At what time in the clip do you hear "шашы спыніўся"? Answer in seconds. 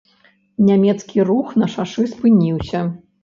1.75-2.81